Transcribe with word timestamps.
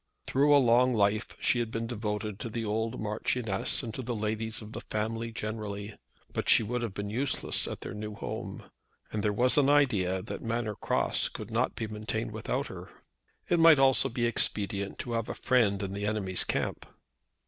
Through 0.25 0.55
a 0.57 0.57
long 0.57 0.95
life 0.95 1.27
she 1.39 1.59
had 1.59 1.69
been 1.69 1.85
devoted 1.85 2.39
to 2.39 2.49
the 2.49 2.65
old 2.65 2.99
Marchioness 2.99 3.83
and 3.83 3.93
to 3.93 4.01
the 4.01 4.15
ladies 4.15 4.59
of 4.59 4.71
the 4.71 4.81
family 4.81 5.31
generally; 5.31 5.93
but 6.33 6.49
she 6.49 6.63
would 6.63 6.81
have 6.81 6.95
been 6.95 7.11
useless 7.11 7.67
at 7.67 7.81
their 7.81 7.93
new 7.93 8.15
home, 8.15 8.63
and 9.11 9.21
there 9.21 9.31
was 9.31 9.59
an 9.59 9.69
idea 9.69 10.23
that 10.23 10.41
Manor 10.41 10.73
Cross 10.73 11.29
could 11.29 11.51
not 11.51 11.75
be 11.75 11.85
maintained 11.85 12.31
without 12.31 12.65
her. 12.65 12.89
It 13.47 13.59
might 13.59 13.77
also 13.77 14.09
be 14.09 14.25
expedient 14.25 14.97
to 14.97 15.11
have 15.11 15.29
a 15.29 15.35
friend 15.35 15.83
in 15.83 15.93
the 15.93 16.07
enemy's 16.07 16.45
camp. 16.45 16.87